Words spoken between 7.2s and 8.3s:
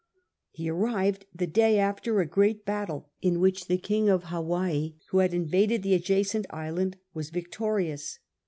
victorious.